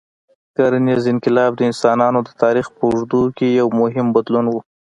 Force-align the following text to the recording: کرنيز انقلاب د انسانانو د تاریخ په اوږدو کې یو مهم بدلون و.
کرنيز 0.55 1.03
انقلاب 1.11 1.51
د 1.55 1.61
انسانانو 1.69 2.19
د 2.23 2.29
تاریخ 2.43 2.65
په 2.75 2.81
اوږدو 2.87 3.21
کې 3.37 3.47
یو 3.59 3.67
مهم 3.79 4.07
بدلون 4.15 4.45
و. 4.49 4.53